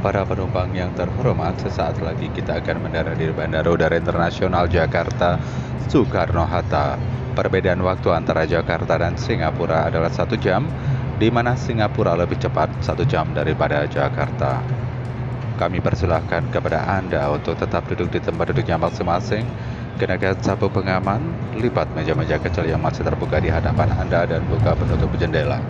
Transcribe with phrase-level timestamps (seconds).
[0.00, 5.36] Para penumpang yang terhormat, sesaat lagi kita akan mendarat di Bandara Udara Internasional Jakarta
[5.92, 6.96] Soekarno-Hatta.
[7.36, 10.64] Perbedaan waktu antara Jakarta dan Singapura adalah satu jam,
[11.20, 14.64] di mana Singapura lebih cepat satu jam daripada Jakarta.
[15.60, 19.44] Kami persilahkan kepada Anda untuk tetap duduk di tempat duduknya masing-masing,
[20.00, 21.20] kenakan sapu pengaman,
[21.60, 25.60] lipat meja-meja kecil yang masih terbuka di hadapan Anda dan buka penutup jendela.